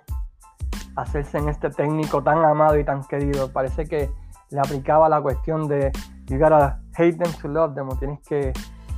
[0.97, 3.53] hacerse en este técnico tan amado y tan querido.
[3.53, 4.11] Parece que
[4.51, 5.93] le aplicaba la cuestión de
[6.27, 8.55] you gotta hate them to love them, o tienes que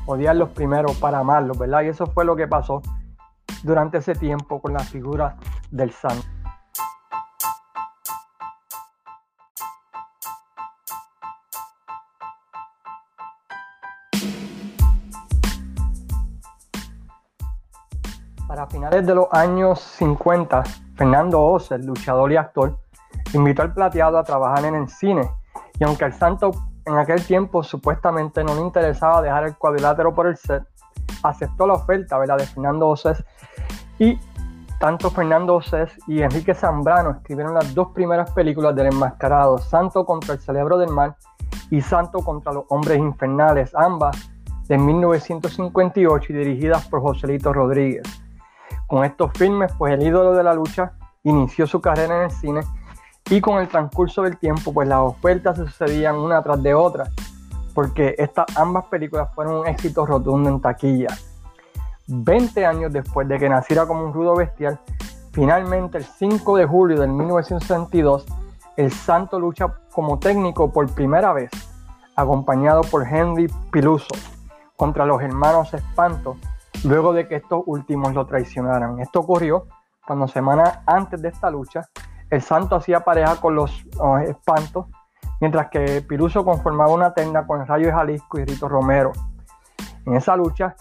[0.08, 1.82] odiarlos primero para amarlos, ¿verdad?
[1.82, 2.80] Y eso fue lo que pasó
[3.62, 5.36] durante ese tiempo con la figura
[5.70, 6.26] del santo.
[18.46, 20.62] Para finales de los años 50,
[20.96, 22.78] Fernando Oz, el luchador y actor,
[23.34, 25.30] invitó al plateado a trabajar en el cine.
[25.78, 26.52] Y aunque al santo
[26.88, 30.64] en aquel tiempo supuestamente no le interesaba dejar el cuadrilátero por el set,
[31.22, 32.38] aceptó la oferta ¿verdad?
[32.38, 33.22] de Fernando Oces
[33.98, 34.18] y
[34.80, 40.34] tanto Fernando Oces y Enrique Zambrano escribieron las dos primeras películas del enmascarado, Santo contra
[40.34, 41.14] el Cerebro del Mal
[41.70, 44.30] y Santo contra los Hombres Infernales, ambas
[44.66, 48.02] de 1958 y dirigidas por Joselito Rodríguez.
[48.86, 50.92] Con estos filmes, pues el ídolo de la lucha
[51.24, 52.60] inició su carrera en el cine
[53.30, 57.04] y con el transcurso del tiempo, pues las ofertas se sucedían una tras de otra,
[57.74, 61.08] porque estas ambas películas fueron un éxito rotundo en taquilla.
[62.06, 64.80] 20 años después de que naciera como un rudo bestial,
[65.32, 68.24] finalmente el 5 de julio de 1962,
[68.76, 71.50] el Santo lucha como técnico por primera vez,
[72.16, 74.14] acompañado por Henry Piluso,
[74.76, 76.36] contra los hermanos Espanto,
[76.84, 79.00] luego de que estos últimos lo traicionaran.
[79.00, 79.66] Esto ocurrió
[80.06, 81.88] cuando semanas antes de esta lucha,
[82.30, 83.84] el santo hacía pareja con los
[84.26, 84.86] espantos,
[85.40, 89.12] mientras que Piruso conformaba una tenda con Rayo de Jalisco y Rito Romero.
[90.06, 90.74] En esa lucha,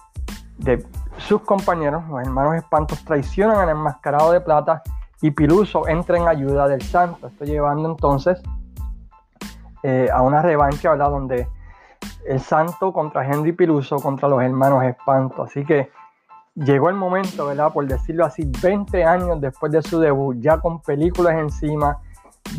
[0.57, 0.85] de
[1.17, 4.81] sus compañeros, los hermanos espantos, traicionan al enmascarado de plata
[5.21, 7.27] y Piruso entra en ayuda del santo.
[7.27, 8.41] Esto llevando entonces
[9.83, 11.09] eh, a una revancha, ¿verdad?
[11.09, 11.47] Donde
[12.27, 15.43] el santo contra Henry Piruso, contra los hermanos Espanto.
[15.43, 15.91] Así que
[16.57, 17.71] llegó el momento, ¿verdad?
[17.71, 21.99] Por decirlo así, 20 años después de su debut, ya con películas encima,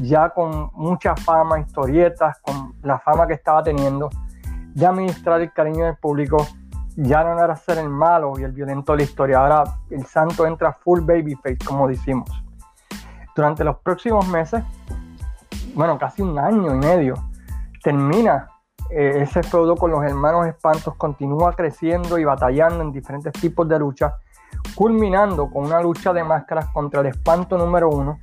[0.00, 4.08] ya con mucha fama, historietas, con la fama que estaba teniendo,
[4.74, 6.46] de administrar el cariño del público,
[6.96, 10.46] ya no era ser el malo y el violento de la historia, ahora el santo
[10.46, 12.30] entra full babyface, como decimos.
[13.34, 14.62] Durante los próximos meses,
[15.74, 17.14] bueno, casi un año y medio,
[17.82, 18.48] termina
[18.90, 23.79] eh, ese feudo con los hermanos espantos continúa creciendo y batallando en diferentes tipos de
[23.79, 24.14] luchas,
[24.74, 28.18] culminando con una lucha de máscaras contra el espanto número uno,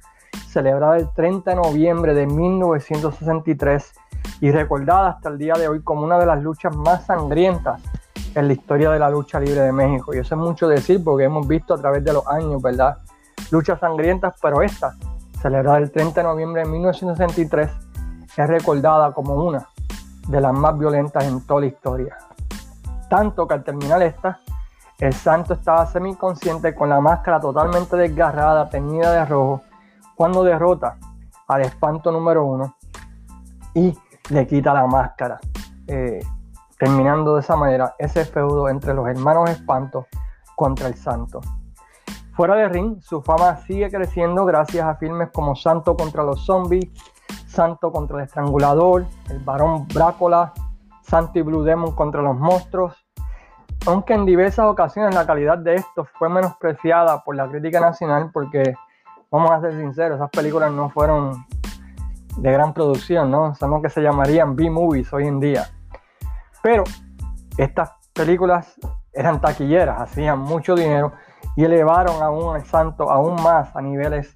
[0.48, 3.94] celebrada el 30 de noviembre de 1963
[4.42, 7.82] y recordada hasta el día de hoy como una de las luchas más sangrientas
[8.34, 10.16] en la historia de la lucha libre de México.
[10.16, 12.98] Y eso es mucho decir porque hemos visto a través de los años, ¿verdad?
[13.52, 14.96] Luchas sangrientas, pero esta,
[15.42, 17.70] celebrada el 30 de noviembre de 1963,
[18.36, 19.68] es recordada como una
[20.28, 22.18] de las más violentas en toda la historia.
[23.10, 24.40] Tanto que al terminar esta,
[25.00, 29.62] el santo estaba semiconsciente con la máscara totalmente desgarrada, teñida de rojo,
[30.16, 30.98] cuando derrota
[31.48, 32.76] al espanto número uno
[33.74, 33.98] y
[34.30, 35.40] le quita la máscara,
[35.88, 36.20] eh,
[36.80, 40.08] terminando de esa manera ese feudo entre los hermanos espanto
[40.56, 41.42] contra el santo.
[42.36, 46.90] Fuera de ring, su fama sigue creciendo gracias a filmes como Santo contra los zombies,
[47.56, 50.54] Santo contra el Estrangulador, el Barón Brácola,
[51.02, 52.94] Santo y Blue Demon contra los monstruos.
[53.88, 58.76] Aunque en diversas ocasiones la calidad de estos fue menospreciada por la crítica nacional porque,
[59.32, 61.46] vamos a ser sinceros, esas películas no fueron
[62.38, 63.56] de gran producción, ¿no?
[63.56, 65.70] Son lo que se llamarían B-movies hoy en día.
[66.62, 66.84] Pero
[67.58, 68.76] estas películas
[69.14, 71.14] eran taquilleras, hacían mucho dinero
[71.56, 74.36] y elevaron aún al santo aún más a niveles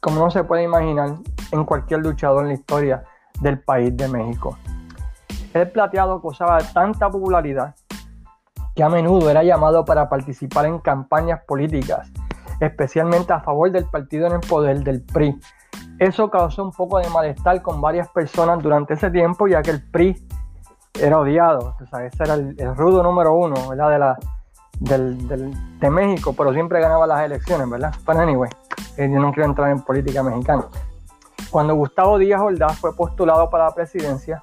[0.00, 1.16] como no se puede imaginar
[1.54, 3.04] en cualquier luchador en la historia
[3.40, 4.58] del país de México.
[5.52, 7.74] El plateado de tanta popularidad
[8.74, 12.10] que a menudo era llamado para participar en campañas políticas,
[12.60, 15.38] especialmente a favor del partido en el poder del PRI.
[16.00, 19.82] Eso causó un poco de malestar con varias personas durante ese tiempo, ya que el
[19.90, 20.26] PRI
[21.00, 21.76] era odiado.
[21.78, 24.18] O ese era el, rudo número uno De, la,
[24.80, 27.94] de México, pero siempre ganaba las elecciones, ¿verdad?
[28.04, 28.50] Pero anyway,
[28.96, 30.64] eh, yo no quiero entrar en política mexicana.
[31.54, 34.42] Cuando Gustavo Díaz Ordaz fue postulado para la presidencia,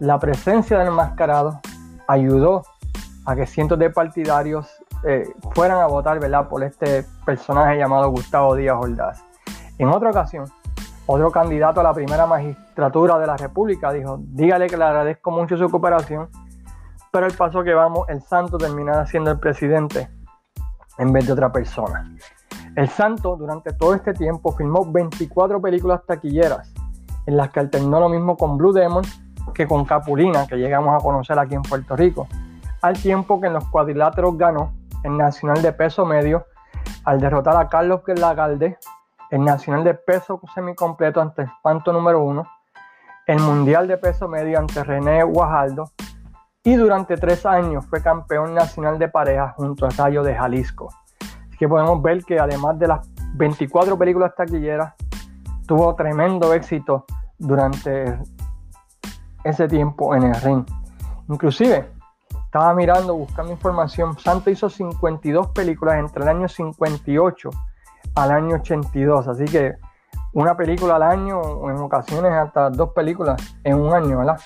[0.00, 1.60] la presencia del enmascarado
[2.08, 2.64] ayudó
[3.26, 4.66] a que cientos de partidarios
[5.04, 6.18] eh, fueran a votar
[6.48, 9.24] por este personaje llamado Gustavo Díaz Ordaz.
[9.78, 10.46] En otra ocasión,
[11.06, 15.56] otro candidato a la primera magistratura de la República dijo, dígale que le agradezco mucho
[15.56, 16.28] su cooperación,
[17.12, 20.10] pero el paso que vamos, el santo terminará siendo el presidente
[20.98, 22.16] en vez de otra persona.
[22.78, 26.72] El santo durante todo este tiempo filmó 24 películas taquilleras,
[27.26, 29.02] en las que alternó lo mismo con Blue Demon
[29.52, 32.28] que con Capulina, que llegamos a conocer aquí en Puerto Rico
[32.80, 36.46] al tiempo que en los cuadriláteros ganó el Nacional de Peso Medio
[37.02, 38.78] al derrotar a Carlos Lagalde,
[39.32, 42.46] el Nacional de Peso Semicompleto ante Espanto número 1,
[43.26, 45.90] el Mundial de Peso Medio ante René Guajaldo
[46.62, 50.90] y durante tres años fue campeón nacional de pareja junto al Rayo de Jalisco.
[51.58, 54.94] Que podemos ver que además de las 24 películas taquilleras,
[55.66, 57.04] tuvo tremendo éxito
[57.38, 58.18] durante
[59.44, 60.64] ese tiempo en el ring.
[61.28, 61.90] Inclusive,
[62.44, 64.18] estaba mirando, buscando información.
[64.18, 67.50] Santo hizo 52 películas entre el año 58
[68.14, 69.28] al año 82.
[69.28, 69.76] Así que
[70.32, 74.40] una película al año, en ocasiones hasta dos películas en un año, ¿verdad?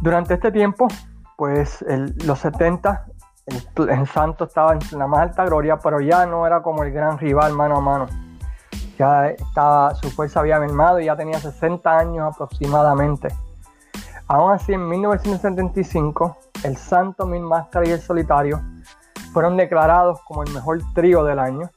[0.00, 0.88] Durante este tiempo,
[1.36, 1.84] pues
[2.24, 3.06] los 70,
[3.48, 7.18] el, Santo estaba en la más alta gloria, pero ya no era como el gran
[7.18, 8.06] rival mano a mano.
[8.98, 13.28] Ya estaba, su fuerza había mermado y ya tenía 60 años aproximadamente.
[14.26, 18.60] Aún así, en 1975, el Santo Mil Máscara y el Solitario
[19.32, 21.70] fueron declarados como el mejor trío del año.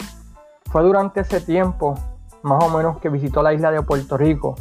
[0.71, 1.95] Fue durante ese tiempo,
[2.41, 4.55] más o menos, que visitó la isla de Puerto Rico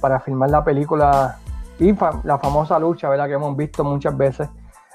[0.00, 1.38] para filmar la película
[1.78, 3.26] y la famosa lucha ¿verdad?
[3.26, 4.48] que hemos visto muchas veces,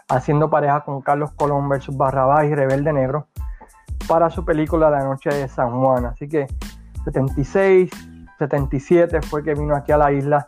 [0.10, 3.28] haciendo pareja con Carlos Colón versus Barrabás y Rebelde Negro
[4.08, 6.06] para su película La Noche de San Juan.
[6.06, 6.48] Así que
[7.04, 7.90] 76,
[8.40, 10.48] 77 fue que vino aquí a la isla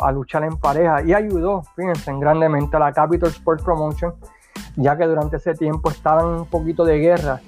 [0.00, 4.14] a luchar en pareja y ayudó, fíjense, grandemente a la Capital Sports Promotion,
[4.76, 7.40] ya que durante ese tiempo estaban un poquito de guerra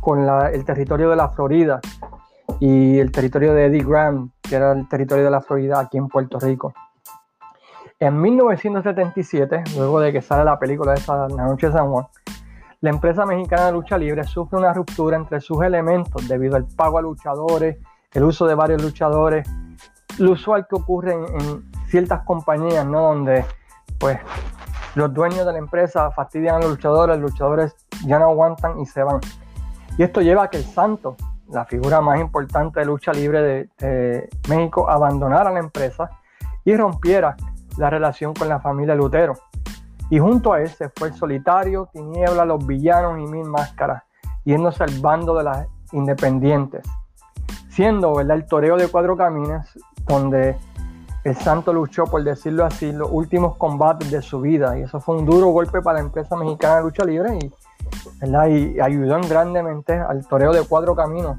[0.00, 1.80] con el territorio de la Florida
[2.60, 6.08] y el territorio de Eddie Grant, que era el territorio de la Florida aquí en
[6.08, 6.72] Puerto Rico.
[8.00, 12.06] En 1977, luego de que sale la película de esa La Noche de San Juan,
[12.80, 16.98] la empresa mexicana de lucha libre sufre una ruptura entre sus elementos debido al pago
[16.98, 17.78] a luchadores,
[18.12, 19.48] el uso de varios luchadores,
[20.18, 23.00] lo usual que ocurre en, ciertas compañías, ¿no?
[23.00, 23.44] Donde
[23.98, 24.18] pues
[24.96, 28.86] los dueños de la empresa fastidian a los luchadores, los luchadores ya no aguantan y
[28.86, 29.20] se van.
[29.96, 31.16] Y esto lleva a que el Santo,
[31.48, 36.10] la figura más importante de lucha libre de, México, abandonara la empresa
[36.64, 37.36] y rompiera
[37.76, 39.34] la relación con la familia Lutero.
[40.10, 44.02] Y junto a él se fue el solitario, Tiniebla, los villanos y Mil Máscaras,
[44.44, 46.86] yéndose al bando de las independientes.
[47.70, 48.36] Siendo ¿verdad?
[48.36, 49.66] el toreo de cuatro caminos,
[50.06, 50.56] donde
[51.24, 54.78] el Santo luchó, por decirlo así, los últimos combates de su vida.
[54.78, 57.50] Y eso fue un duro golpe para la empresa mexicana de lucha libre y,
[58.22, 61.38] y ayudó grandemente al toreo de cuatro caminos,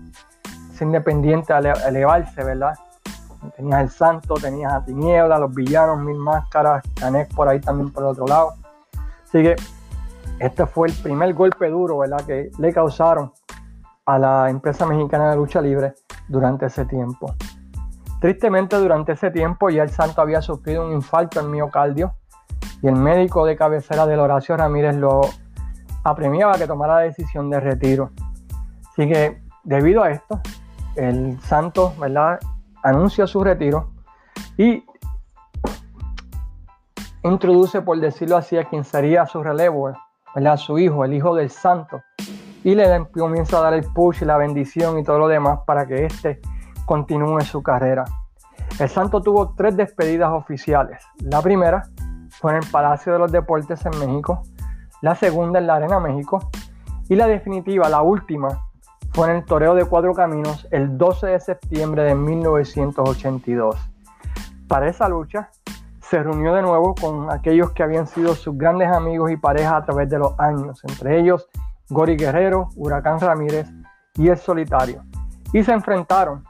[0.73, 2.73] es independiente a elevarse, ¿verdad?
[3.55, 8.03] Tenías el Santo, tenías a Tiniebla, los villanos, Mil Máscaras, Canek por ahí también por
[8.03, 8.53] el otro lado.
[9.23, 9.55] Así que
[10.39, 12.21] este fue el primer golpe duro, ¿verdad?
[12.25, 13.31] Que le causaron
[14.05, 15.93] a la empresa mexicana de lucha libre
[16.27, 17.33] durante ese tiempo.
[18.19, 22.13] Tristemente, durante ese tiempo ya el santo había sufrido un infarto en miocardio
[22.81, 25.21] y el médico de cabecera del Horacio Ramírez lo
[26.03, 28.11] apremiaba que tomara la decisión de retiro.
[28.91, 30.39] Así que, debido a esto,
[30.95, 32.39] el santo ¿verdad?
[32.85, 33.89] Anuncia su retiro
[34.57, 34.85] y
[37.23, 39.91] introduce, por decirlo así, a quien sería su relevo,
[40.35, 40.57] ¿verdad?
[40.57, 42.03] su hijo, el hijo del santo,
[42.63, 45.87] y le comienza a dar el push y la bendición y todo lo demás para
[45.87, 46.39] que éste
[46.85, 48.05] continúe su carrera.
[48.79, 51.03] El Santo tuvo tres despedidas oficiales.
[51.19, 51.83] La primera
[52.29, 54.43] fue en el Palacio de los Deportes en México,
[55.01, 56.49] la segunda en la Arena México
[57.09, 58.64] y la definitiva, la última,
[59.15, 63.77] fue en el Toreo de Cuatro Caminos el 12 de septiembre de 1982.
[64.67, 65.51] Para esa lucha,
[66.01, 69.85] se reunió de nuevo con aquellos que habían sido sus grandes amigos y parejas a
[69.85, 71.47] través de los años, entre ellos
[71.87, 73.69] Gori Guerrero, Huracán Ramírez
[74.15, 75.01] y El Solitario,
[75.53, 76.43] y se enfrentaron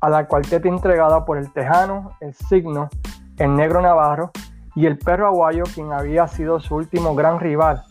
[0.00, 2.88] a la cuarteta entregada por el Tejano, el Signo,
[3.36, 4.32] el Negro Navarro
[4.74, 7.84] y el Perro Aguayo, quien había sido su último gran rival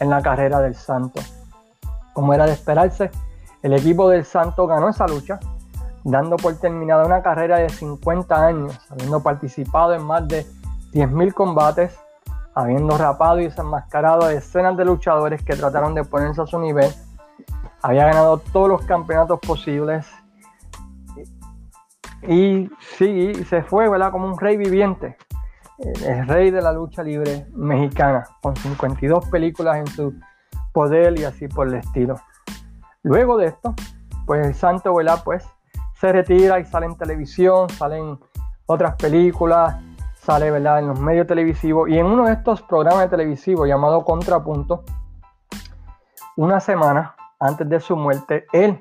[0.00, 1.20] en la carrera del Santo.
[2.12, 3.12] Como era de esperarse,
[3.62, 5.40] el equipo del Santo ganó esa lucha,
[6.04, 10.46] dando por terminada una carrera de 50 años, habiendo participado en más de
[10.92, 11.98] 10.000 combates,
[12.54, 16.92] habiendo rapado y desenmascarado a decenas de luchadores que trataron de ponerse a su nivel.
[17.82, 20.06] Había ganado todos los campeonatos posibles.
[22.26, 23.88] Y sí, se fue.
[24.10, 25.16] Como un rey viviente.
[25.78, 30.14] El rey de la lucha libre mexicana, con 52 películas en su
[30.72, 32.16] poder y así por el estilo.
[33.08, 33.74] Luego de esto,
[34.26, 35.22] pues el santo, ¿verdad?
[35.24, 35.42] Pues
[35.94, 38.20] se retira y sale en televisión, salen
[38.66, 39.76] otras películas,
[40.16, 40.80] sale ¿verdad?
[40.80, 44.84] en los medios televisivos y en uno de estos programas televisivos llamado Contrapunto,
[46.36, 48.78] una semana antes de su muerte, él,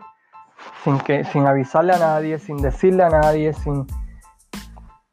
[0.83, 3.87] sin, que, sin avisarle a nadie, sin decirle a nadie, sin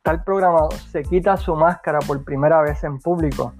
[0.02, 3.54] tal programado, se quita su máscara por primera vez en público,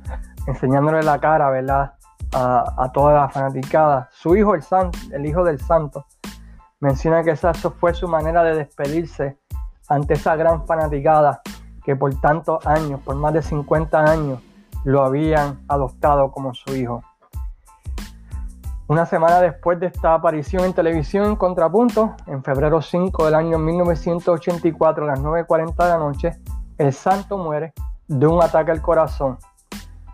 [0.49, 1.95] enseñándole la cara ¿verdad?
[2.37, 4.09] A, toda la fanaticada.
[4.13, 6.05] Su hijo, el, san, el hijo del santo,
[6.81, 9.39] menciona que esa fue su manera de despedirse
[9.89, 11.43] ante esa gran fanaticada
[11.85, 14.41] que por tantos años, por más de 50 años,
[14.85, 17.03] lo habían adoptado como su hijo.
[18.87, 23.59] Una semana después de esta aparición en televisión en Contrapunto, en febrero 5 del año
[23.59, 26.33] 1984 a las 9.40 de la noche,
[26.77, 27.73] el santo muere
[28.09, 29.39] de un ataque al corazón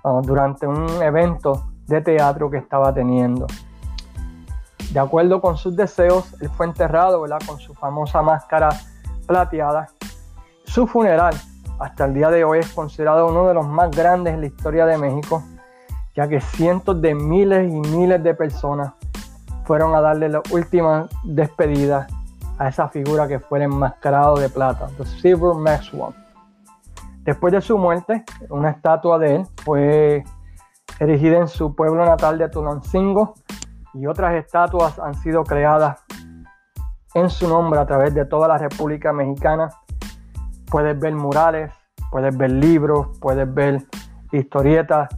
[0.04, 3.49] uh, durante un evento de teatro que estaba teniendo.
[4.93, 8.70] De acuerdo con sus deseos, él fue enterrado con su famosa máscara
[9.26, 9.88] plateada.
[10.64, 11.34] Su funeral
[11.80, 14.86] hasta el día de hoy es considerado uno de los más grandes en la historia
[14.86, 15.43] de México,
[16.14, 18.93] ya que cientos de miles y miles de personas
[19.64, 22.07] fueron a darle la última despedida
[22.59, 26.14] a esa figura que fue el enmascarado de plata, The Silver Maxwell.
[27.24, 30.24] Después de su muerte, una estatua de él fue
[31.01, 33.34] erigida en su pueblo natal de Tulancingo
[33.94, 36.05] y otras estatuas han sido creadas
[37.14, 39.70] en su nombre a través de toda la República Mexicana
[40.70, 41.72] puedes ver murales,
[42.11, 43.82] puedes ver libros, puedes ver
[44.32, 45.09] historietas,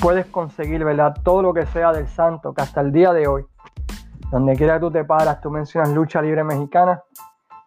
[0.00, 1.16] puedes conseguir ¿verdad?
[1.22, 3.44] todo lo que sea del santo, que hasta el día de hoy,
[4.30, 7.02] donde quiera que tú te paras, tú mencionas lucha libre mexicana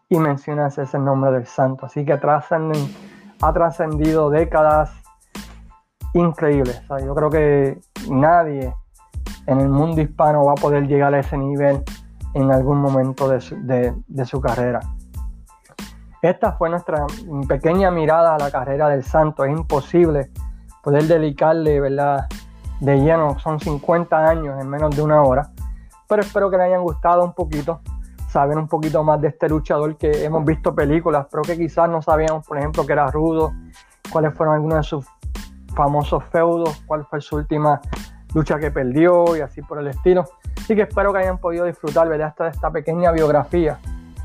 [0.09, 1.85] y mencionas ese nombre del santo.
[1.85, 4.91] Así que ha trascendido décadas
[6.25, 6.81] increíbles.
[7.03, 8.73] yo creo que nadie
[9.45, 11.83] en el mundo hispano va a poder llegar a ese nivel
[12.33, 14.79] en algún momento de su carrera.
[16.21, 17.05] Esta fue nuestra
[17.47, 19.45] pequeña mirada a la carrera del Santo.
[19.45, 20.31] Es imposible
[20.83, 22.27] poder dedicarle, ¿verdad?
[22.79, 25.51] De lleno, son 50 años en menos de una hora.
[26.07, 27.81] Pero espero que les hayan gustado un poquito,
[28.29, 32.01] saber un poquito más de este luchador que hemos visto películas, pero que quizás no
[32.01, 33.53] sabíamos, por ejemplo, que era rudo,
[34.11, 35.05] cuáles fueron algunos de sus
[35.77, 37.79] famosos feudos, cuál fue su última
[38.33, 40.25] lucha que perdió y así por el estilo.
[40.57, 42.35] Así que espero que hayan podido disfrutar ¿verdad?
[42.37, 43.77] de esta pequeña biografía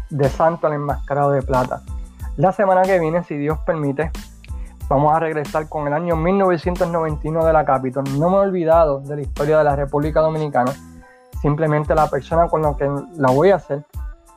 [0.09, 1.83] de Santo al Enmascarado de Plata.
[2.39, 4.11] La semana que viene, si Dios permite,
[4.89, 8.05] vamos a regresar con el año 1991 de la Capitol.
[8.19, 10.73] No me he olvidado de la historia de la República Dominicana,
[11.43, 13.85] simplemente la persona con la que la voy a hacer,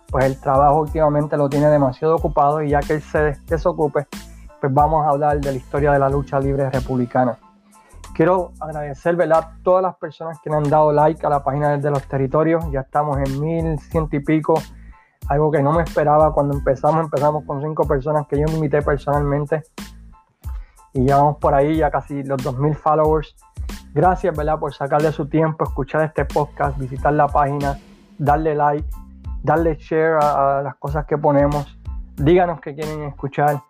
[0.09, 4.05] pues el trabajo últimamente lo tiene demasiado ocupado y ya que él se desocupe,
[4.65, 7.37] pues vamos a hablar de la historia de la lucha libre republicana.
[8.15, 11.91] Quiero agradecer a todas las personas que me han dado like a la página de
[11.91, 12.65] los territorios.
[12.71, 14.55] Ya estamos en mil ciento y pico
[15.27, 17.03] algo que no me esperaba cuando empezamos.
[17.03, 19.63] Empezamos con cinco personas que yo invité personalmente
[20.93, 23.35] y ya vamos por ahí, ya casi los 2.000 followers.
[23.93, 24.59] Gracias, ¿verdad?
[24.59, 27.77] Por sacarle su tiempo, escuchar este podcast, visitar la página,
[28.17, 28.87] darle like,
[29.43, 31.77] darle share a, las cosas que ponemos.
[32.15, 33.61] Díganos que quieren escuchar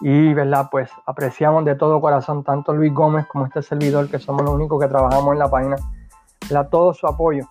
[0.00, 0.68] y, ¿verdad?
[0.70, 4.80] Pues apreciamos de todo corazón tanto Luis Gómez como este servidor, que somos los únicos
[4.80, 5.76] que trabajamos en la página,
[6.48, 6.68] ¿verdad?
[6.70, 7.46] Todo su apoyo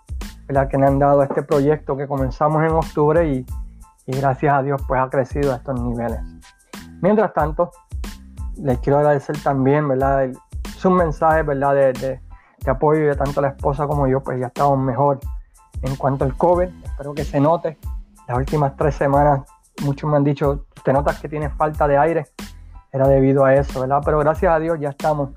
[0.70, 3.46] que me han dado este proyecto que comenzamos en octubre y,
[4.08, 6.20] gracias a Dios pues ha crecido a estos niveles.
[7.02, 7.72] Mientras tanto,
[8.58, 10.30] les quiero agradecer también, ¿verdad?
[10.78, 11.76] sus mensajes, ¿verdad?
[11.76, 15.20] De, de, apoyo de tanto la esposa como yo, pues ya estamos mejor
[15.82, 16.68] en cuanto al COVID.
[16.84, 17.78] Espero que se note.
[18.28, 19.42] Las últimas tres semanas
[19.84, 22.26] muchos me han dicho, te notas que tienes falta de aire.
[22.92, 24.02] Era debido a eso, ¿verdad?
[24.04, 25.30] Pero gracias a Dios ya estamos,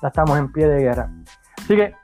[0.00, 1.10] ya estamos en pie de guerra.
[1.58, 1.94] Así que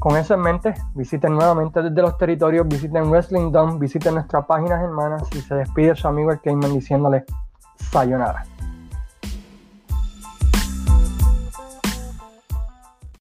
[0.00, 4.82] con eso en mente, visiten nuevamente desde los territorios, visiten Wrestling Dome, visiten nuestras páginas
[4.82, 7.24] hermanas y se despide su amigo el Cayman diciéndole
[7.76, 8.44] sayonara.